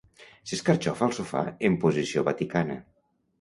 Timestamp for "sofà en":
1.17-1.77